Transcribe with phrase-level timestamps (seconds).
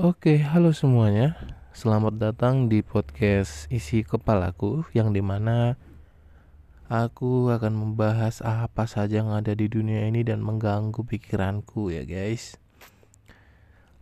[0.00, 1.36] Oke, halo semuanya.
[1.76, 5.76] Selamat datang di podcast isi kepalaku yang di mana
[6.88, 12.56] aku akan membahas apa saja yang ada di dunia ini dan mengganggu pikiranku ya guys.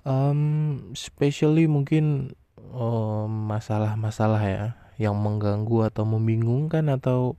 [0.06, 2.30] Um, especially mungkin
[2.70, 7.34] um, masalah-masalah ya yang mengganggu atau membingungkan atau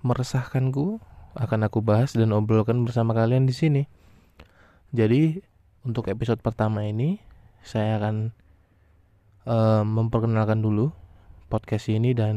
[0.00, 1.04] meresahkanku
[1.36, 3.82] akan aku bahas dan obrolkan bersama kalian di sini.
[4.88, 5.44] Jadi
[5.84, 7.28] untuk episode pertama ini
[7.64, 8.32] saya akan
[9.46, 10.92] uh, memperkenalkan dulu
[11.50, 12.36] podcast ini dan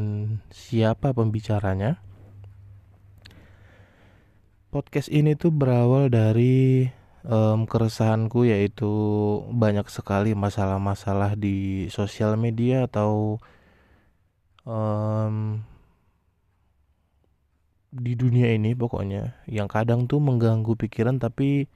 [0.50, 2.02] siapa pembicaranya.
[4.74, 6.90] Podcast ini tuh berawal dari
[7.22, 8.90] um, keresahanku yaitu
[9.54, 13.38] banyak sekali masalah-masalah di sosial media atau
[14.66, 15.62] um,
[17.94, 21.70] di dunia ini pokoknya yang kadang tuh mengganggu pikiran tapi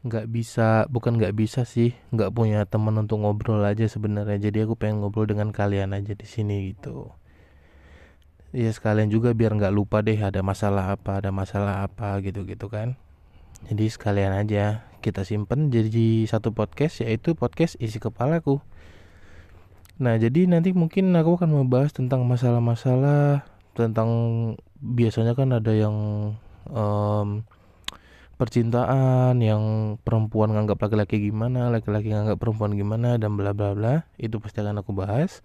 [0.00, 4.40] nggak bisa bukan nggak bisa sih nggak punya teman untuk ngobrol aja sebenarnya.
[4.40, 7.12] Jadi aku pengen ngobrol dengan kalian aja di sini gitu.
[8.50, 12.66] Ya sekalian juga biar nggak lupa deh ada masalah apa ada masalah apa gitu gitu
[12.72, 12.96] kan.
[13.68, 18.64] Jadi sekalian aja kita simpen jadi satu podcast yaitu podcast isi kepalaku.
[20.00, 23.44] Nah jadi nanti mungkin aku akan membahas tentang masalah-masalah
[23.76, 24.10] tentang
[24.80, 25.96] biasanya kan ada yang
[26.72, 27.44] um,
[28.40, 34.08] percintaan yang perempuan nganggap laki-laki gimana, laki-laki nganggap perempuan gimana dan bla bla bla.
[34.16, 35.44] Itu pasti akan aku bahas.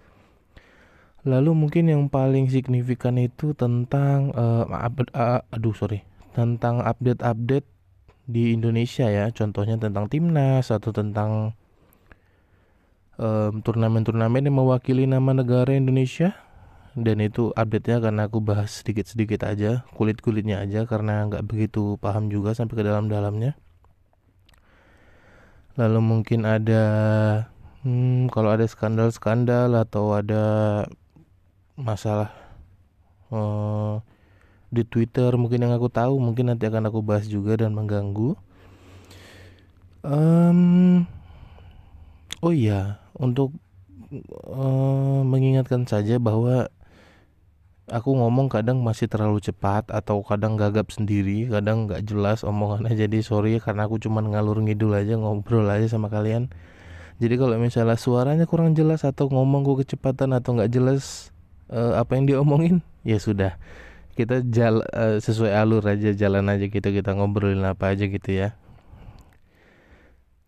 [1.28, 7.68] Lalu mungkin yang paling signifikan itu tentang uh, uh, aduh sorry, tentang update-update
[8.32, 9.28] di Indonesia ya.
[9.36, 11.52] Contohnya tentang timnas atau tentang
[13.16, 16.36] turnamen turnamen-turnamen yang mewakili nama negara Indonesia
[16.96, 22.56] dan itu update-nya karena aku bahas sedikit-sedikit aja kulit-kulitnya aja karena nggak begitu paham juga
[22.56, 23.60] sampai ke dalam-dalamnya.
[25.76, 26.84] Lalu mungkin ada
[27.84, 30.44] hmm, kalau ada skandal-skandal atau ada
[31.76, 32.32] masalah
[33.28, 34.00] uh,
[34.72, 38.40] di Twitter mungkin yang aku tahu mungkin nanti akan aku bahas juga dan mengganggu.
[40.00, 41.04] Um,
[42.40, 43.52] oh iya untuk
[44.48, 46.72] uh, mengingatkan saja bahwa
[47.86, 53.22] aku ngomong kadang masih terlalu cepat atau kadang gagap sendiri kadang nggak jelas omongannya jadi
[53.22, 56.50] sorry karena aku cuma ngalur ngidul aja ngobrol aja sama kalian.
[57.16, 61.32] Jadi kalau misalnya suaranya kurang jelas atau ngomongku kecepatan atau nggak jelas
[61.72, 62.82] uh, apa yang diomongin?
[63.06, 63.62] Ya sudah.
[64.18, 68.58] Kita jal uh, sesuai alur aja jalan aja gitu kita ngobrolin apa aja gitu ya.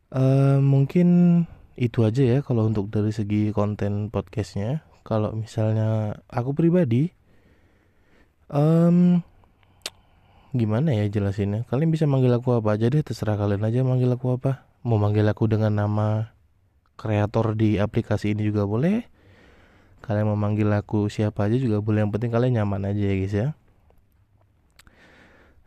[0.09, 1.45] Uh, mungkin
[1.77, 4.81] itu aja ya kalau untuk dari segi konten podcastnya.
[5.05, 7.13] Kalau misalnya aku pribadi
[8.51, 9.23] um,
[10.55, 11.67] gimana ya jelasinnya?
[11.69, 14.67] Kalian bisa manggil aku apa aja deh terserah kalian aja manggil aku apa.
[14.87, 16.31] Mau manggil aku dengan nama
[16.97, 19.05] kreator di aplikasi ini juga boleh.
[20.01, 23.35] Kalian mau manggil aku siapa aja juga boleh yang penting kalian nyaman aja ya guys
[23.35, 23.47] ya.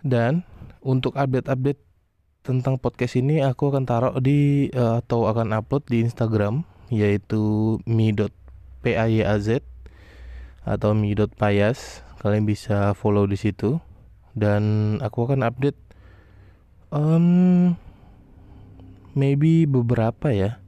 [0.00, 0.48] Dan
[0.80, 1.80] untuk update-update
[2.40, 9.60] tentang podcast ini aku akan taruh di uh, atau akan upload di Instagram yaitu mi.payaz
[10.64, 13.81] atau mi.payas kalian bisa follow di situ.
[14.36, 15.81] Dan aku akan update
[16.92, 17.75] um,
[19.16, 20.60] maybe beberapa ya.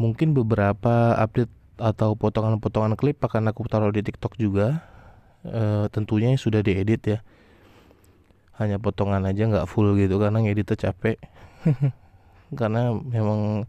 [0.00, 4.82] Mungkin beberapa update atau potongan-potongan klip akan aku taruh di TikTok juga.
[5.42, 7.18] Uh, tentunya sudah diedit ya.
[8.56, 11.20] Hanya potongan aja nggak full gitu karena ngeditnya capek.
[12.58, 13.64] Karena memang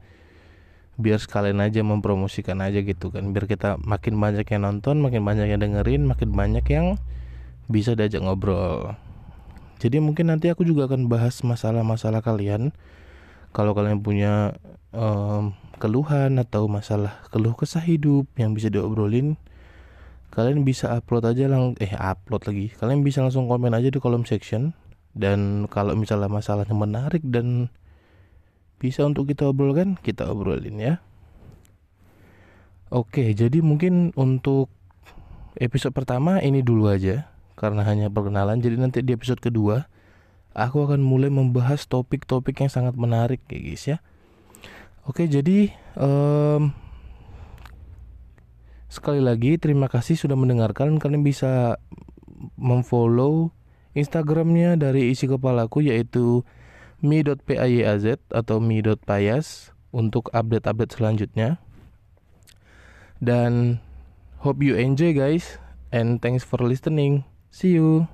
[0.99, 3.33] biar sekalian aja mempromosikan aja gitu kan.
[3.33, 7.01] Biar kita makin banyak yang nonton makin banyak yang dengerin makin banyak yang
[7.69, 8.93] bisa diajak ngobrol.
[9.81, 12.71] Jadi mungkin nanti aku juga akan bahas masalah-masalah kalian.
[13.53, 14.57] Kalau kalian punya
[14.95, 19.35] um, keluhan atau masalah keluh kesah hidup yang bisa diobrolin
[20.33, 22.73] kalian bisa upload aja lang eh upload lagi.
[22.73, 24.73] Kalian bisa langsung komen aja di kolom section.
[25.13, 27.69] Dan kalau misalnya masalahnya menarik dan
[28.83, 30.93] bisa untuk kita obrolkan, kita obrolin ya.
[32.91, 34.67] Oke, jadi mungkin untuk
[35.55, 38.59] episode pertama ini dulu aja karena hanya perkenalan.
[38.59, 39.87] Jadi nanti di episode kedua
[40.53, 43.97] aku akan mulai membahas topik-topik yang sangat menarik ya guys ya.
[45.07, 46.75] Oke, jadi um,
[48.91, 51.01] sekali lagi terima kasih sudah mendengarkan.
[51.01, 51.81] Kalian bisa
[52.59, 53.49] memfollow
[53.97, 56.45] Instagramnya dari isi kepalaku yaitu
[57.03, 61.59] mi.payaz atau mi.payas untuk update-update selanjutnya.
[63.19, 63.83] Dan
[64.41, 65.59] hope you enjoy guys
[65.91, 67.27] and thanks for listening.
[67.51, 68.07] See you.